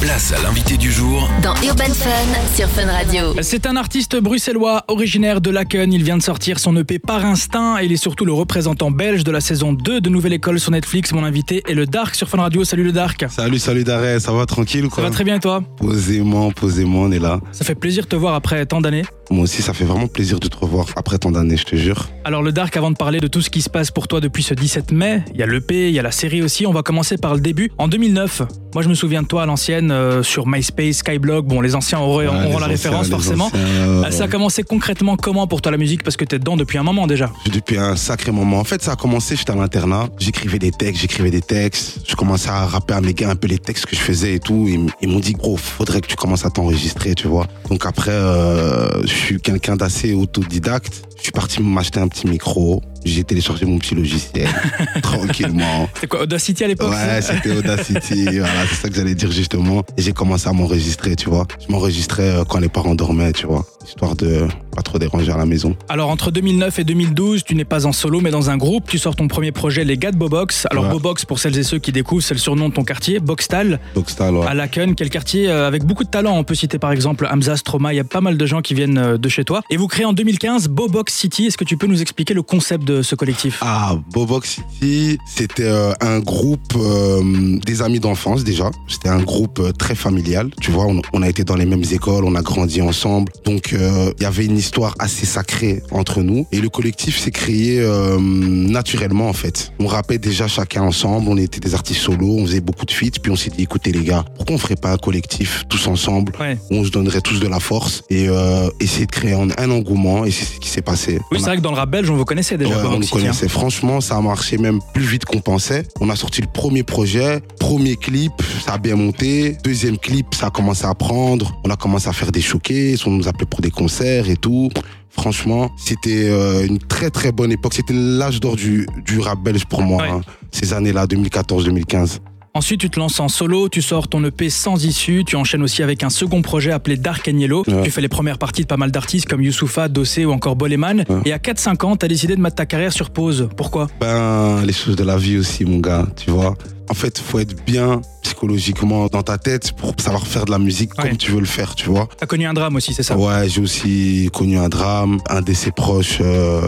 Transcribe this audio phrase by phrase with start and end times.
[0.00, 3.34] Place à l'invité du jour dans Urban Fun sur Fun Radio.
[3.42, 5.92] C'est un artiste bruxellois originaire de Laken.
[5.92, 9.24] Il vient de sortir son EP Par Instinct et il est surtout le représentant belge
[9.24, 11.12] de la saison 2 de Nouvelle École sur Netflix.
[11.12, 12.62] Mon invité est le Dark sur Fun Radio.
[12.64, 13.24] Salut le Dark.
[13.30, 15.60] Salut, salut Daré, ça va tranquille ou Ça quoi va très bien et toi?
[15.76, 17.40] Posément, posément, on est là.
[17.50, 19.02] Ça fait plaisir de te voir après tant d'années.
[19.32, 22.08] Moi aussi, ça fait vraiment plaisir de te revoir après tant d'années, je te jure.
[22.24, 24.42] Alors le Dark, avant de parler de tout ce qui se passe pour toi depuis
[24.42, 26.82] ce 17 mai, il y a l'EP, il y a la série aussi, on va
[26.82, 27.72] commencer par le début.
[27.78, 28.42] En 2009,
[28.74, 31.98] moi je me souviens de toi à l'ancienne euh, sur MySpace, Skyblog, bon les anciens
[32.00, 33.46] auront, Ouais, auront les la anciens, référence forcément.
[33.46, 36.02] anciens, euh, Ça a commencé concrètement comment pour toi la musique?
[36.04, 37.30] Parce que t'es dedans depuis un moment déjà.
[37.52, 38.58] Depuis un sacré moment.
[38.60, 40.08] En fait, ça a commencé, j'étais à l'internat.
[40.18, 42.00] J'écrivais des textes, j'écrivais des textes.
[42.06, 44.40] Je commençais à rapper à mes gars un peu les textes que je faisais et
[44.40, 44.68] tout.
[45.00, 47.46] Ils m'ont dit, gros, faudrait que tu commences à t'enregistrer, tu vois.
[47.70, 51.02] Donc après, euh, je suis quelqu'un d'assez autodidacte.
[51.16, 52.82] Je suis parti m'acheter un petit micro.
[53.04, 54.48] J'ai téléchargé mon petit logiciel,
[55.02, 55.88] tranquillement.
[55.94, 59.82] C'était quoi Audacity à l'époque Ouais, c'était Audacity, voilà, c'est ça que j'allais dire justement.
[59.96, 61.46] Et j'ai commencé à m'enregistrer, tu vois.
[61.64, 65.36] Je m'enregistrais euh, quand les parents dormaient, tu vois, histoire de pas trop déranger à
[65.36, 65.76] la maison.
[65.88, 68.98] Alors entre 2009 et 2012, tu n'es pas en solo mais dans un groupe, tu
[68.98, 70.66] sors ton premier projet Les gars de Bobox.
[70.70, 70.90] Alors Ouais.
[70.90, 74.22] Bobox pour celles et ceux qui découvrent, c'est le surnom de ton quartier, Boxtal, c'était
[74.24, 74.46] alors.
[74.46, 76.36] à Laken, quel quartier euh, avec beaucoup de talent.
[76.36, 78.74] On peut citer par exemple Hamza, Stroma, il y a pas mal de gens qui
[78.74, 79.62] viennent euh, de chez toi.
[79.70, 81.46] Et vous créez en 2015 Bobox City.
[81.46, 83.58] Est-ce que tu peux nous expliquer le concept de ce collectif?
[83.62, 88.70] Ah, Bobox City, c'était euh, un groupe euh, des amis d'enfance déjà.
[88.88, 90.50] C'était un groupe très familial.
[90.60, 93.32] Tu vois, on, on a été dans les mêmes écoles, on a grandi ensemble.
[93.44, 96.46] Donc, euh, il y avait une histoire assez sacrée entre nous.
[96.52, 99.72] Et le collectif s'est créé euh, naturellement, en fait.
[99.78, 101.28] On rappait déjà chacun ensemble.
[101.28, 103.18] On était des artistes solos, on faisait beaucoup de feats.
[103.22, 106.32] Puis on s'est dit, écoutez les gars, pourquoi on ferait pas un collectif tous ensemble
[106.40, 106.56] Ouais.
[106.70, 109.70] où on se donnerait tous de la force et euh, essayer de créer un, un
[109.70, 110.24] engouement.
[110.24, 111.18] Et c'est ce qui s'est passé.
[111.30, 112.70] Oui, c'est a- vrai que dans le rap belge, on vous connaissait déjà.
[112.76, 113.48] Ouais, on nous connaissait.
[113.48, 115.86] Franchement, ça a marché même plus vite qu'on pensait.
[116.00, 118.32] On a sorti le premier projet, premier clip,
[118.66, 119.56] ça a bien monté.
[119.64, 121.58] Deuxième clip, ça a commencé à prendre.
[121.64, 124.68] On a commencé à faire des showcases, on nous appelait pour des concerts et tout.
[125.08, 127.74] Franchement, c'était euh, une très très bonne époque.
[127.74, 130.08] C'était l'âge d'or du, du rap belge pour moi, Ouais.
[130.10, 130.20] hein.
[130.50, 132.18] ces années-là, 2014-2015.
[132.54, 135.82] Ensuite, tu te lances en solo, tu sors ton EP sans issue, tu enchaînes aussi
[135.82, 137.64] avec un second projet appelé Dark and Yellow.
[137.66, 137.82] Ouais.
[137.82, 141.04] Tu fais les premières parties de pas mal d'artistes comme Youssoufa, Dossé ou encore Boleman.
[141.08, 141.22] Ouais.
[141.24, 143.48] Et à 4-5 ans, t'as décidé de mettre ta carrière sur pause.
[143.56, 143.86] Pourquoi?
[144.00, 146.54] Ben, les choses de la vie aussi, mon gars, tu vois.
[146.90, 150.90] En fait, faut être bien psychologiquement dans ta tête pour savoir faire de la musique
[150.98, 151.08] Ouais.
[151.08, 152.06] comme tu veux le faire, tu vois.
[152.18, 153.16] T'as connu un drame aussi, c'est ça?
[153.16, 156.60] Ouais, j'ai aussi connu un drame, un de ses proches euh,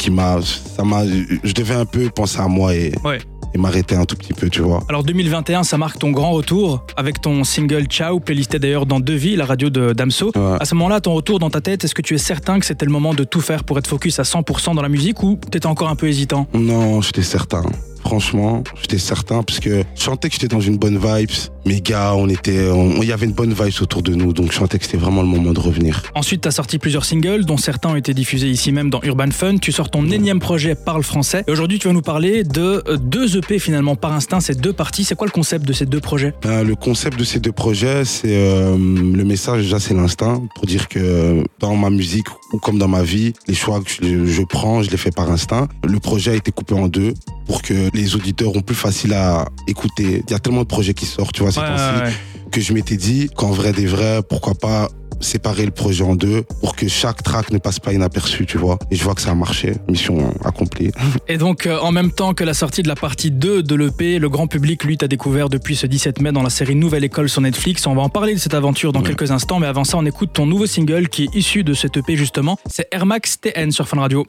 [0.00, 3.20] qui m'a, ça m'a, je devais un peu penser à moi et, Ouais.
[3.54, 4.82] Et m'arrêter un tout petit peu, tu vois.
[4.88, 9.36] Alors 2021, ça marque ton grand retour avec ton single Ciao, playlisté d'ailleurs dans Devis,
[9.36, 10.32] la radio de Damso.
[10.34, 10.56] Ouais.
[10.60, 12.86] À ce moment-là, ton retour dans ta tête, est-ce que tu es certain que c'était
[12.86, 15.66] le moment de tout faire pour être focus à 100% dans la musique ou t'étais
[15.66, 16.46] encore un peu hésitant?
[16.54, 17.62] Non, j'étais certain.
[18.04, 21.30] Franchement, j'étais certain parce que je sentais que j'étais dans une bonne vibes.
[21.64, 22.68] Mes gars, on était,
[23.00, 25.22] il y avait une bonne vibes autour de nous, donc je sentais que c'était vraiment
[25.22, 26.02] le moment de revenir.
[26.14, 29.30] Ensuite, tu as sorti plusieurs singles, dont certains ont été diffusés ici même dans Urban
[29.30, 29.58] Fun.
[29.58, 31.44] Tu sors ton énième projet Parle français.
[31.46, 34.72] Et aujourd'hui, tu vas nous parler de euh, deux EP finalement par instinct, c'est deux
[34.72, 35.04] parties.
[35.04, 36.34] C'est quoi le concept de ces deux projets?
[36.42, 40.66] Ben, le concept de ces deux projets, c'est euh, le message déjà, c'est l'instinct pour
[40.66, 44.42] dire que dans ma musique ou comme dans ma vie, les choix que je, je
[44.42, 45.68] prends, je les fais par instinct.
[45.84, 47.14] Le projet a été coupé en deux
[47.46, 50.22] pour que les auditeurs ont plus facile à écouter.
[50.26, 52.12] Il y a tellement de projets qui sortent, tu vois, ces Ouais, temps-ci, ouais,
[52.50, 54.88] que je m'étais dit qu'en vrai des vrais, pourquoi pas
[55.20, 58.76] séparer le projet en deux pour que chaque track ne passe pas inaperçu, tu vois.
[58.90, 59.74] Et je vois que ça a marché.
[59.88, 60.90] Mission accomplie.
[61.28, 64.18] Et donc, euh, en même temps que la sortie de la partie 2 de l'EP,
[64.18, 67.28] le grand public, lui, t'a découvert depuis ce 17 mai dans la série Nouvelle École
[67.28, 67.86] sur Netflix.
[67.86, 69.06] On va en parler de cette aventure dans Ouais.
[69.14, 71.96] quelques instants, mais avant ça, on écoute ton nouveau single qui est issu de cette
[71.98, 72.58] EP justement.
[72.68, 74.26] C'est Air Max TN sur Fun Radio.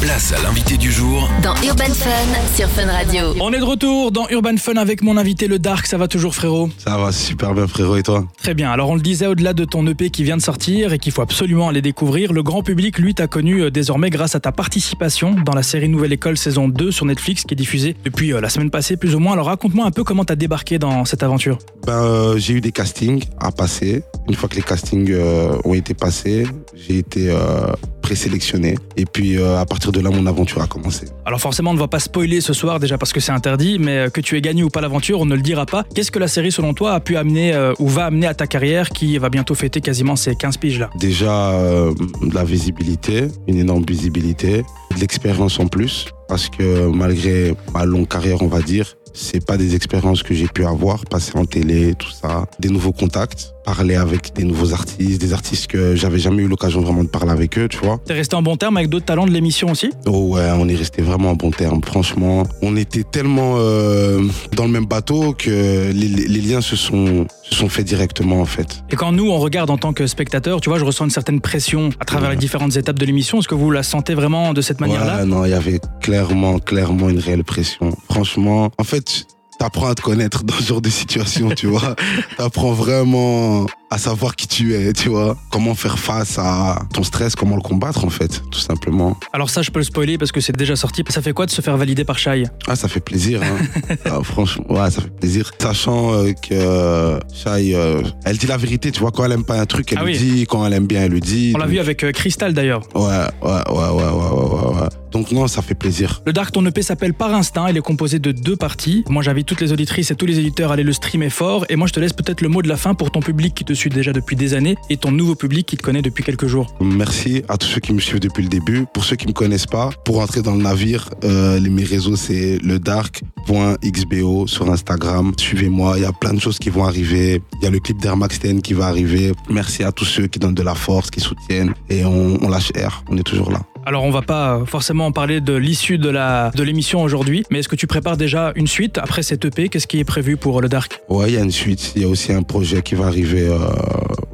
[0.00, 3.34] Place à l'invité du jour Dans Urban Fun sur Fun Radio.
[3.40, 5.86] On est de retour dans Urban Fun avec mon invité le Dark.
[5.86, 6.70] Ça va toujours, frérot?
[6.76, 8.26] Ça va super bien, frérot, et toi?
[8.42, 8.70] Très bien.
[8.72, 11.22] Alors on le disait au-delà de ton EP qui vient de sortir et qu'il faut
[11.22, 15.36] absolument aller découvrir, le grand public lui t'a connu euh, désormais grâce à ta participation
[15.44, 18.48] dans la série Nouvelle École saison 2 sur Netflix qui est diffusée depuis euh, la
[18.48, 19.34] semaine passée plus ou moins.
[19.34, 21.58] Alors raconte-moi un peu comment t'as débarqué dans cette aventure.
[21.86, 24.02] Ben, euh, j'ai eu des castings à passer.
[24.28, 26.44] Une fois que les castings euh, ont été passés,
[26.74, 27.72] j'ai été euh,
[28.08, 28.74] présélectionné.
[28.96, 31.08] Et puis, euh, à partir de là, mon aventure a commencé.
[31.26, 33.98] Alors forcément on ne va pas spoiler ce soir déjà parce que c'est interdit, mais
[33.98, 35.84] euh, que tu aies gagné ou pas l'aventure, on ne le dira pas.
[35.94, 38.46] Qu'est-ce que la série selon toi a pu amener euh, ou va amener à ta
[38.46, 43.28] carrière qui va bientôt fêter quasiment ses 15 piges là Déjà, euh, de la visibilité,
[43.46, 44.64] une énorme visibilité,
[44.94, 46.06] de l'expérience en plus.
[46.28, 50.46] parce que malgré ma longue carrière, on va dire, c'est pas des expériences que j'ai
[50.46, 55.20] pu avoir, passer en télé, tout ça, des nouveaux contacts, parler avec des nouveaux artistes,
[55.20, 57.97] des artistes que j'avais jamais eu l'occasion vraiment de parler avec eux, tu vois.
[58.04, 59.90] T'es resté en bon terme avec d'autres talents de l'émission aussi?
[60.06, 61.80] Oh ouais, on est resté vraiment en bon terme.
[61.84, 64.22] Franchement, on était tellement euh,
[64.54, 68.44] dans le même bateau que les, les liens se sont, se sont faits directement en
[68.46, 68.82] fait.
[68.90, 71.40] Et quand nous, on regarde en tant que spectateur, tu vois, je ressens une certaine
[71.40, 72.34] pression à travers Ouais.
[72.34, 73.38] les différentes étapes de l'émission.
[73.38, 75.18] Est-ce que vous la sentez vraiment de cette manière-là?
[75.18, 77.96] Ouais, non, il y avait clairement, clairement une réelle pression.
[78.10, 79.26] Franchement, en fait,
[79.58, 81.96] t'apprends à te connaître dans ce genre de situation, tu vois.
[82.36, 85.36] T'apprends vraiment à savoir qui tu es, tu vois.
[85.50, 89.16] Comment faire face à ton stress, comment le combattre, en fait, tout simplement.
[89.32, 91.02] Alors ça, je peux le spoiler parce que c'est déjà sorti.
[91.08, 92.44] Ça fait quoi de se faire valider par Shai?
[92.66, 93.94] Ah, ça fait plaisir, hein.
[94.04, 95.50] Ah, franchement, ouais, ça fait plaisir.
[95.58, 99.10] Sachant euh, que euh, Shai, euh, elle dit la vérité, tu vois.
[99.10, 100.18] Quand elle aime pas un truc, elle Ah le oui.
[100.18, 100.46] dit.
[100.46, 101.52] Quand elle aime bien, elle le dit.
[101.54, 102.82] On l'a vu avec euh, Crystal d'ailleurs.
[102.94, 104.88] Ouais, ouais, ouais, ouais, ouais, ouais, ouais, ouais.
[105.10, 106.22] Donc non, ça fait plaisir.
[106.26, 107.68] Le Dark Ton EP s'appelle Par Instinct.
[107.70, 109.04] Il est composé de deux parties.
[109.08, 111.64] Moi, j'invite toutes les auditrices et tous les éditeurs à aller le streamer fort.
[111.68, 113.64] Et moi, je te laisse peut-être le mot de la fin pour ton public qui
[113.64, 116.46] te suit déjà depuis des années et ton nouveau public qui te connaît depuis quelques
[116.46, 116.74] jours.
[116.80, 118.86] Merci à tous ceux qui me suivent depuis le début.
[118.92, 122.16] Pour ceux qui me connaissent pas, pour entrer dans le navire, euh, les mes réseaux
[122.16, 125.32] c'est le dark.xbo sur Instagram.
[125.36, 127.40] Suivez-moi, il y a plein de choses qui vont arriver.
[127.60, 129.32] Il y a le clip d'Air Max 10 qui va arriver.
[129.48, 132.72] Merci à tous ceux qui donnent de la force, qui soutiennent et on, on lâche
[132.74, 133.04] air.
[133.10, 133.60] On est toujours là.
[133.88, 137.60] Alors, on va pas euh, forcément parler de l'issue de la de l'émission aujourd'hui, mais
[137.60, 140.60] est-ce que tu prépares déjà une suite après cet EP Qu'est-ce qui est prévu pour
[140.60, 141.00] le Dark?
[141.08, 141.94] Ouais, il y a une suite.
[141.96, 143.56] Il y a aussi un projet qui va arriver euh,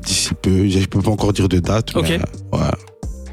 [0.04, 0.68] d'ici peu.
[0.68, 2.02] Je peux pas encore dire de date, Ok.
[2.08, 2.18] mais
[2.58, 2.64] ouais,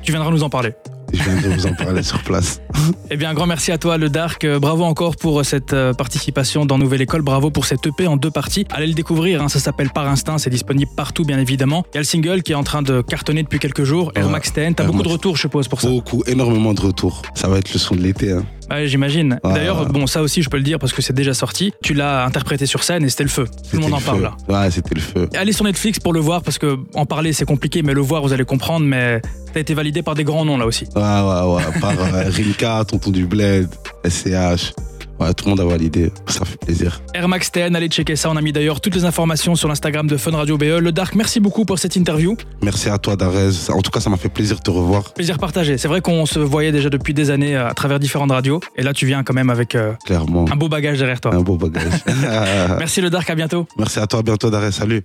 [0.03, 0.73] Tu viendras nous en parler.
[1.13, 2.61] Je viendrai vous en parler sur place.
[3.13, 4.45] Eh bien, un grand merci à toi, le Dark.
[4.45, 7.21] Euh, Bravo encore pour cette euh, participation dans Nouvelle École.
[7.21, 8.65] Bravo pour cet EP en deux parties.
[8.71, 10.37] Allez le découvrir, hein, ça s'appelle Par Instinct.
[10.37, 11.83] C'est disponible partout, bien évidemment.
[11.91, 14.29] Il y a le single qui est en train de cartonner depuis quelques jours, Air.
[14.29, 14.75] Max 10.
[14.75, 15.89] T'as beaucoup de retours, je suppose, pour ça.
[15.89, 17.21] Beaucoup, énormément de retours.
[17.35, 18.31] Ça va être le son de l'été.
[18.31, 18.45] Hein.
[18.69, 19.37] Ouais, J'imagine.
[19.43, 21.73] D'ailleurs, bon, ça aussi, je peux le dire parce que c'est déjà sorti.
[21.83, 23.45] Tu l'as interprété sur scène et c'était le feu.
[23.69, 24.37] Tout le monde en parle là.
[24.47, 25.29] Ouais, c'était le feu.
[25.35, 28.21] Allez sur Netflix pour le voir parce que en parler c'est compliqué, mais le voir
[28.21, 28.85] vous allez comprendre.
[28.85, 29.21] Mais
[29.53, 30.85] t'as été validé par des grands noms là aussi.
[30.95, 31.79] Ouais, ouais, ouais.
[31.79, 33.67] Par euh, Rinka, Tonton du Bled,
[34.07, 34.73] SCH.
[35.19, 36.11] Ouais, tout le monde a validé.
[36.25, 36.99] Ça fait plaisir.
[37.13, 38.31] Air Max 10, allez checker ça.
[38.31, 40.79] On a mis d'ailleurs toutes les informations sur l'Instagram de Fun Radio BE.
[40.79, 42.35] Le Dark, merci beaucoup pour cette interview.
[42.63, 43.51] Merci à toi, Darez.
[43.69, 45.77] En tout cas, ça m'a fait plaisir de te revoir, Plaisir partagé.
[45.77, 48.61] C'est vrai qu'on se voyait déjà depuis des années euh, à travers différentes radios.
[48.75, 50.45] Et là, tu viens quand même avec euh, clairement.
[50.51, 51.35] un beau bagage derrière toi.
[51.35, 51.83] Un beau bagage.
[52.79, 53.67] Merci le Dark, à bientôt.
[53.77, 54.21] Merci à toi.
[54.21, 54.71] À bientôt, Darez.
[54.71, 54.99] Salut.